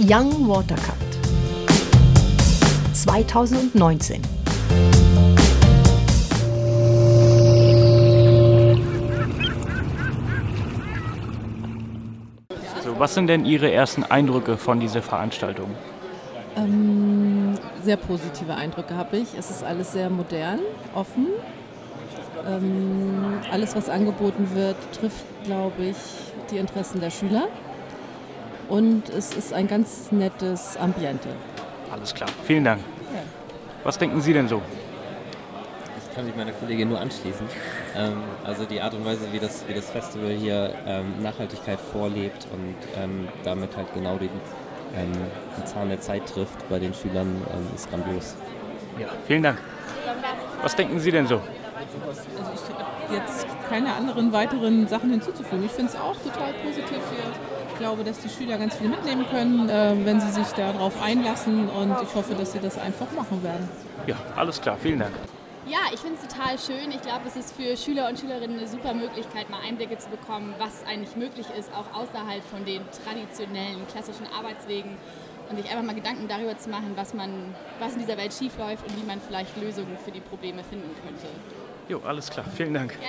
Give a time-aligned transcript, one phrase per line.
[0.00, 0.94] Young Watercut
[2.92, 4.22] 2019.
[12.84, 15.74] So, was sind denn Ihre ersten Eindrücke von dieser Veranstaltung?
[16.54, 19.36] Ähm, sehr positive Eindrücke habe ich.
[19.36, 20.60] Es ist alles sehr modern,
[20.94, 21.26] offen.
[22.46, 25.96] Ähm, alles, was angeboten wird, trifft, glaube ich,
[26.52, 27.48] die Interessen der Schüler.
[28.68, 31.28] Und es ist ein ganz nettes Ambiente.
[31.90, 32.80] Alles klar, vielen Dank.
[33.14, 33.20] Ja.
[33.82, 34.60] Was denken Sie denn so?
[36.08, 37.46] Ich kann mich meiner Kollegin nur anschließen.
[37.96, 42.46] Ähm, also die Art und Weise, wie das, wie das Festival hier ähm, Nachhaltigkeit vorlebt
[42.52, 44.30] und ähm, damit halt genau den,
[44.96, 45.12] ähm,
[45.56, 48.36] den Zahn der Zeit trifft bei den Schülern, ähm, ist grandios.
[48.98, 49.58] Ja, vielen Dank.
[50.62, 51.36] Was denken Sie denn so?
[51.36, 52.20] Also
[52.54, 55.64] ich habe jetzt keine anderen weiteren Sachen hinzuzufügen.
[55.64, 57.57] Ich finde es auch total positiv hier.
[57.78, 61.68] Ich glaube, dass die Schüler ganz viel mitnehmen können, äh, wenn sie sich darauf einlassen
[61.68, 63.68] und ich hoffe, dass sie das einfach machen werden.
[64.08, 65.12] Ja, alles klar, vielen Dank.
[65.64, 66.90] Ja, ich finde es total schön.
[66.90, 70.56] Ich glaube, es ist für Schüler und Schülerinnen eine super Möglichkeit, mal Einblicke zu bekommen,
[70.58, 74.96] was eigentlich möglich ist, auch außerhalb von den traditionellen, klassischen Arbeitswegen
[75.48, 77.30] und sich einfach mal Gedanken darüber zu machen, was, man,
[77.78, 81.28] was in dieser Welt schiefläuft und wie man vielleicht Lösungen für die Probleme finden könnte.
[81.88, 82.98] Jo, alles klar, vielen Dank.
[82.98, 83.06] Gerne.